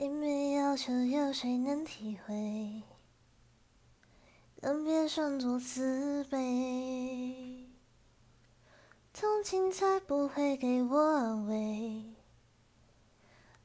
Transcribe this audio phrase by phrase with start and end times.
[0.00, 2.80] 并没要求有谁能体会，
[4.58, 7.68] 更别算作慈悲。
[9.12, 12.02] 同情才不会给我安慰，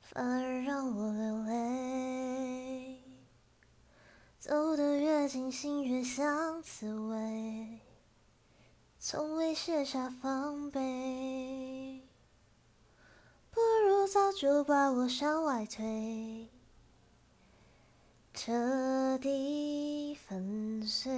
[0.01, 3.01] 反而让我流泪。
[4.37, 7.79] 走得越近，心越像刺猬，
[8.99, 11.64] 从未卸下防备。
[14.37, 16.49] 就把我向外推，
[18.33, 21.09] 彻底粉碎。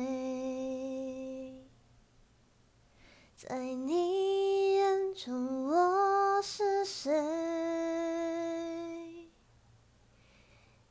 [3.35, 7.11] 在你眼中我是谁？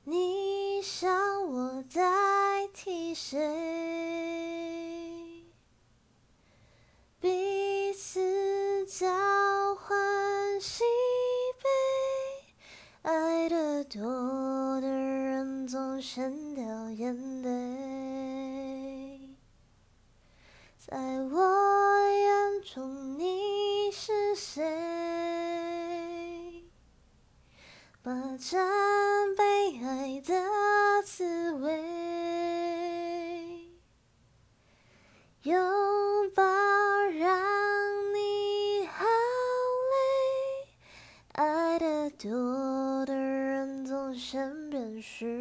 [0.02, 3.38] 你想我代替谁？
[7.20, 9.06] 彼此交
[16.00, 19.20] 先掉眼泪。
[20.78, 24.62] 在我眼中你是谁？
[28.02, 30.32] 霸占被爱的
[31.04, 31.82] 滋味，
[35.42, 35.58] 拥
[36.36, 37.42] 抱让
[38.14, 39.04] 你好
[39.90, 39.98] 累，
[41.32, 45.35] 爱得多的人总先变虚